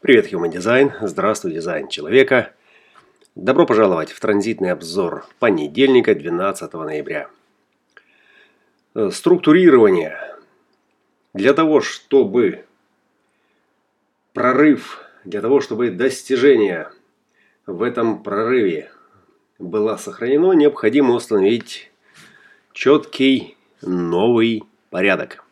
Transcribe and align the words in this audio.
Привет, 0.00 0.32
Human 0.32 0.52
Design. 0.52 0.92
Здравствуй, 1.00 1.52
дизайн 1.52 1.88
человека. 1.88 2.52
Добро 3.34 3.66
пожаловать 3.66 4.12
в 4.12 4.20
транзитный 4.20 4.70
обзор 4.70 5.26
понедельника, 5.40 6.14
12 6.14 6.72
ноября. 6.74 7.28
Структурирование. 9.10 10.16
Для 11.34 11.52
того, 11.52 11.80
чтобы 11.80 12.64
прорыв, 14.34 15.00
для 15.24 15.40
того, 15.40 15.60
чтобы 15.60 15.90
достижение 15.90 16.92
в 17.66 17.82
этом 17.82 18.22
прорыве 18.22 18.92
было 19.58 19.96
сохранено, 19.96 20.52
необходимо 20.52 21.12
установить 21.14 21.90
четкий 22.72 23.56
новый 23.82 24.62
порядок. 24.90 25.42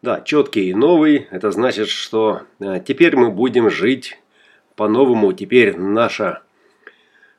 Да, 0.00 0.20
четкий 0.20 0.70
и 0.70 0.74
новый. 0.74 1.26
Это 1.32 1.50
значит, 1.50 1.88
что 1.88 2.42
э, 2.60 2.80
теперь 2.86 3.16
мы 3.16 3.32
будем 3.32 3.68
жить 3.68 4.16
по-новому. 4.76 5.32
Теперь 5.32 5.76
наша 5.76 6.42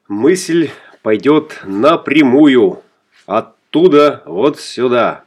мысль 0.10 0.70
пойдет 1.02 1.62
напрямую 1.64 2.82
оттуда 3.26 4.24
вот 4.26 4.60
сюда, 4.60 5.24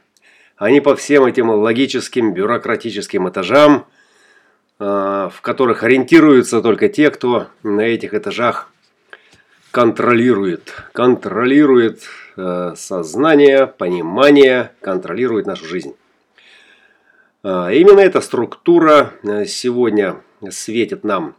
а 0.57 0.69
не 0.69 0.79
по 0.79 0.95
всем 0.95 1.25
этим 1.25 1.49
логическим 1.49 2.35
бюрократическим 2.35 3.27
этажам, 3.27 3.87
э, 4.79 4.83
в 5.33 5.41
которых 5.41 5.81
ориентируются 5.81 6.61
только 6.61 6.87
те, 6.87 7.09
кто 7.09 7.47
на 7.63 7.81
этих 7.81 8.13
этажах 8.13 8.69
контролирует. 9.71 10.83
Контролирует 10.91 12.03
э, 12.37 12.73
сознание, 12.75 13.65
понимание, 13.65 14.71
контролирует 14.81 15.47
нашу 15.47 15.65
жизнь. 15.65 15.95
А, 17.45 17.73
именно 17.73 17.99
эта 17.99 18.21
структура 18.21 19.15
э, 19.21 19.45
сегодня 19.45 20.21
светит 20.49 21.03
нам 21.03 21.35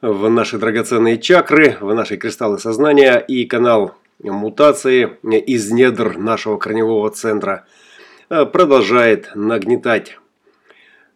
в 0.00 0.30
наши 0.30 0.56
драгоценные 0.56 1.18
чакры, 1.18 1.76
в 1.80 1.92
наши 1.92 2.16
кристаллы 2.16 2.60
сознания 2.60 3.18
и 3.18 3.44
канал 3.44 3.96
мутации 4.20 5.18
из 5.24 5.72
недр 5.72 6.16
нашего 6.16 6.58
корневого 6.58 7.10
центра 7.10 7.66
э, 8.30 8.46
продолжает 8.46 9.32
нагнетать 9.34 10.20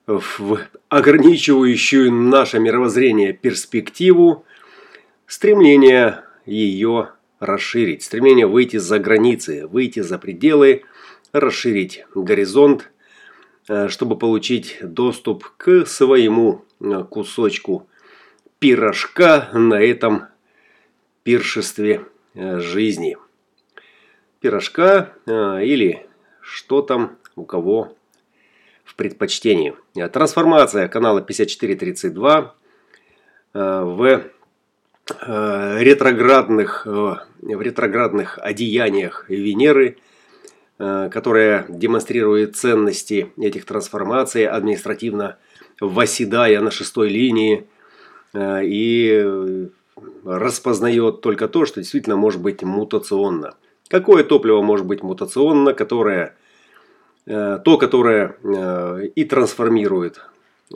в 0.09 0.59
ограничивающую 0.89 2.11
наше 2.11 2.59
мировоззрение 2.59 3.33
перспективу 3.33 4.45
стремление 5.29 6.25
ее 6.47 7.11
расширить, 7.39 8.03
стремление 8.03 8.49
выйти 8.49 8.79
за 8.79 8.99
границы, 8.99 9.69
выйти 9.69 10.01
за 10.01 10.19
пределы, 10.19 10.83
расширить 11.33 12.05
горизонт 12.13 12.91
чтобы 13.89 14.17
получить 14.17 14.79
доступ 14.81 15.45
к 15.57 15.87
своему 15.87 16.65
э, 16.81 17.05
кусочку 17.09 17.89
пирожка 18.59 19.49
на 19.53 19.81
этом 19.83 20.27
пиршестве 21.25 22.07
э, 22.35 22.61
жизни. 22.61 23.17
Пирожка 24.41 25.13
или 25.27 26.07
что 26.41 26.83
там 26.83 27.17
у 27.35 27.45
кого 27.45 27.97
в 28.85 28.95
предпочтении. 28.95 29.75
Трансформация 30.13 30.87
канала 30.87 31.21
5432 31.21 32.55
в 33.55 34.25
ретроградных, 35.23 36.87
в 36.87 37.27
ретроградных 37.41 38.39
одеяниях 38.39 39.29
Венеры– 39.29 39.97
Э, 40.07 40.15
которая 40.79 41.65
демонстрирует 41.69 42.57
ценности 42.57 43.33
этих 43.39 43.65
трансформаций, 43.65 44.47
административно 44.47 45.39
восседая 45.81 46.61
на 46.61 46.71
шестой 46.71 47.09
линии 47.09 47.67
э, 48.35 48.65
и 48.65 49.69
распознает 50.25 51.21
только 51.23 51.49
то, 51.49 51.65
что 51.65 51.81
действительно 51.81 52.17
может 52.17 52.41
быть 52.43 52.63
мутационно. 52.63 53.55
Какое 53.89 54.25
топливо 54.25 54.63
может 54.63 54.87
быть 54.87 55.03
мутационно, 55.03 55.73
которое, 55.73 56.37
э, 57.27 57.59
то, 57.65 57.79
которое 57.79 58.37
и 59.15 59.25
трансформирует, 59.25 60.21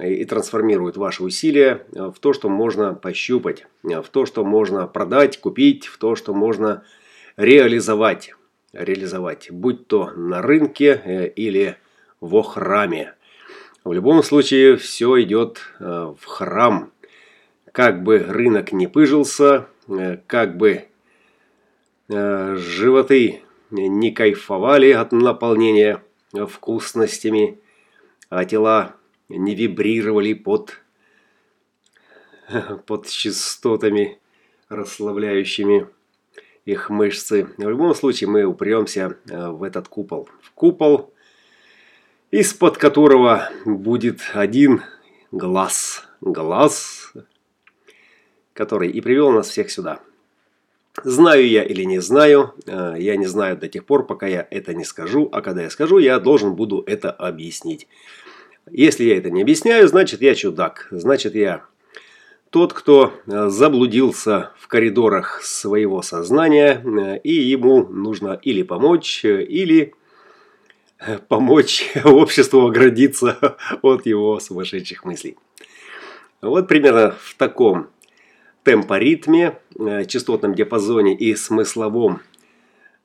и 0.00 0.25
трансформирует 0.25 0.97
ваши 0.97 1.22
усилия 1.22 1.84
в 1.93 2.15
то, 2.21 2.33
что 2.33 2.49
можно 2.49 2.94
пощупать, 2.94 3.66
в 3.83 4.09
то, 4.10 4.25
что 4.25 4.44
можно 4.44 4.87
продать, 4.87 5.41
купить, 5.41 5.87
в 5.87 5.99
то, 5.99 6.15
что 6.15 6.33
можно 6.33 6.84
реализовать 7.37 8.34
реализовать, 8.73 9.51
будь 9.51 9.87
то 9.87 10.11
на 10.11 10.43
рынке 10.43 11.01
э, 11.05 11.29
или 11.29 11.77
во 12.21 12.43
храме. 12.43 13.15
В 13.85 13.93
любом 13.93 14.23
случае 14.23 14.77
все 14.77 15.23
идет 15.23 15.61
э, 15.79 16.15
в 16.19 16.25
храм. 16.25 16.93
Как 17.73 18.03
бы 18.03 18.19
рынок 18.19 18.73
не 18.73 18.87
пыжился, 18.87 19.67
э, 19.89 20.19
как 20.27 20.57
бы 20.57 20.87
животы 22.13 23.43
не 23.71 24.11
кайфовали 24.11 24.91
от 24.91 25.13
наполнения 25.13 26.03
вкусностями, 26.33 27.61
а 28.29 28.45
тела 28.45 28.97
не 29.29 29.55
вибрировали 29.55 30.33
под, 30.33 30.83
под 32.87 33.07
частотами 33.07 34.19
расслабляющими 34.69 35.87
их 36.65 36.91
мышцы. 36.91 37.48
В 37.56 37.69
любом 37.69 37.94
случае 37.94 38.28
мы 38.28 38.44
упремся 38.44 39.16
э, 39.28 39.48
в 39.48 39.62
этот 39.62 39.88
купол. 39.88 40.28
В 40.43 40.53
купол, 40.53 41.12
из-под 42.31 42.78
которого 42.78 43.48
будет 43.65 44.21
один 44.34 44.82
глаз. 45.32 46.06
Глаз, 46.21 47.12
который 48.53 48.91
и 48.91 49.00
привел 49.00 49.32
нас 49.32 49.48
всех 49.48 49.71
сюда. 49.71 50.00
Знаю 51.03 51.48
я 51.48 51.62
или 51.62 51.84
не 51.84 52.00
знаю, 52.00 52.54
э, 52.66 52.97
я 52.98 53.16
не 53.16 53.27
знаю 53.27 53.56
до 53.56 53.69
тех 53.69 53.87
пор, 53.87 54.06
пока 54.06 54.27
я 54.27 54.47
это 54.50 54.75
не 54.75 54.84
скажу, 54.84 55.28
а 55.32 55.41
когда 55.41 55.62
я 55.62 55.71
скажу, 55.71 55.98
я 55.98 56.19
должен 56.19 56.54
буду 56.54 56.82
это 56.87 57.10
объяснить. 57.10 57.88
Если 58.71 59.04
я 59.04 59.16
это 59.16 59.31
не 59.31 59.42
объясняю, 59.42 59.88
значит 59.88 60.21
я 60.21 60.34
чудак, 60.34 60.88
значит 60.91 61.34
я 61.34 61.65
тот, 62.50 62.72
кто 62.72 63.15
э, 63.27 63.49
заблудился 63.49 64.50
в 64.59 64.66
коридорах 64.66 65.43
своего 65.43 66.03
сознания, 66.03 66.83
э, 66.84 67.19
и 67.22 67.33
ему 67.33 67.87
нужно 67.87 68.38
или 68.43 68.62
помочь, 68.62 69.25
э, 69.25 69.43
или 69.44 69.94
помочь 71.28 71.93
обществу 72.05 72.66
оградиться 72.66 73.56
от 73.83 74.05
его 74.05 74.39
сумасшедших 74.41 75.05
мыслей. 75.05 75.37
Вот 76.43 76.69
примерно 76.69 77.15
в 77.22 77.37
таком 77.37 77.89
темпоритме, 78.65 79.59
частотном 80.06 80.55
диапазоне 80.55 81.15
и 81.15 81.34
смысловом 81.34 82.21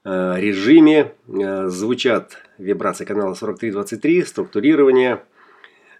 режиме 0.03 1.13
звучат 1.27 2.37
вибрации 2.57 3.05
канала 3.05 3.35
4323, 3.35 4.23
структурирование– 4.23 5.23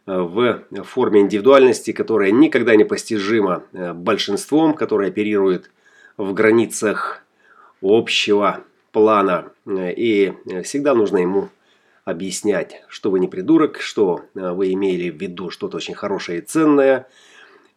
в 0.06 0.64
форме 0.84 1.22
индивидуальности, 1.22 1.92
которая 1.92 2.32
никогда 2.32 2.76
не 2.76 2.84
постижима 2.84 3.64
э, 3.74 3.94
большинством, 3.94 4.74
которая 4.74 5.10
оперирует 5.10 5.72
в 6.18 6.34
границах 6.34 7.24
общего 7.82 8.62
плана. 8.92 9.52
Э, 9.66 9.92
и 9.92 10.34
всегда 10.64 10.94
нужно 10.94 11.18
ему 11.18 11.50
объяснять, 12.04 12.84
что 12.88 13.10
вы 13.10 13.20
не 13.20 13.28
придурок, 13.28 13.80
что 13.80 14.22
э, 14.36 14.52
вы 14.52 14.74
имели 14.74 15.10
в 15.10 15.20
виду 15.20 15.50
что-то 15.50 15.78
очень 15.78 15.96
хорошее 15.96 16.40
и 16.40 16.42
ценное. 16.42 17.08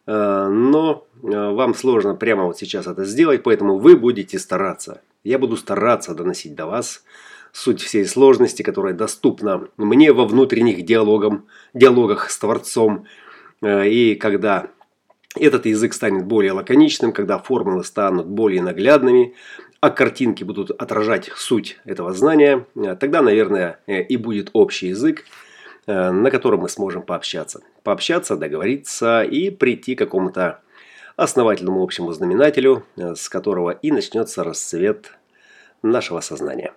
Но 0.05 1.05
вам 1.21 1.75
сложно 1.75 2.15
прямо 2.15 2.45
вот 2.45 2.57
сейчас 2.57 2.87
это 2.87 3.05
сделать, 3.05 3.43
поэтому 3.43 3.77
вы 3.77 3.95
будете 3.95 4.39
стараться. 4.39 5.01
Я 5.23 5.37
буду 5.37 5.55
стараться 5.55 6.15
доносить 6.15 6.55
до 6.55 6.65
вас 6.65 7.03
суть 7.51 7.81
всей 7.81 8.05
сложности, 8.05 8.63
которая 8.63 8.93
доступна 8.93 9.67
мне 9.77 10.11
во 10.13 10.25
внутренних 10.25 10.85
диалогам, 10.85 11.47
диалогах 11.73 12.29
с 12.29 12.37
Творцом. 12.37 13.05
Э, 13.61 13.87
и 13.87 14.15
когда 14.15 14.67
этот 15.35 15.65
язык 15.65 15.93
станет 15.93 16.25
более 16.25 16.53
лаконичным, 16.53 17.11
когда 17.11 17.37
формулы 17.37 17.83
станут 17.83 18.27
более 18.27 18.61
наглядными, 18.61 19.35
а 19.81 19.91
картинки 19.91 20.43
будут 20.43 20.71
отражать 20.71 21.31
суть 21.35 21.79
этого 21.85 22.13
знания, 22.13 22.65
э, 22.75 22.95
тогда, 22.95 23.21
наверное, 23.21 23.79
э, 23.87 24.01
и 24.03 24.17
будет 24.17 24.49
общий 24.53 24.87
язык, 24.87 25.25
на 25.87 26.29
котором 26.29 26.59
мы 26.59 26.69
сможем 26.69 27.01
пообщаться. 27.01 27.61
Пообщаться, 27.81 28.35
договориться 28.35 29.23
и 29.23 29.49
прийти 29.49 29.95
к 29.95 29.97
какому-то 29.97 30.61
основательному 31.15 31.81
общему 31.81 32.11
знаменателю, 32.11 32.85
с 32.95 33.27
которого 33.27 33.71
и 33.71 33.91
начнется 33.91 34.43
расцвет 34.43 35.17
нашего 35.81 36.19
сознания. 36.19 36.73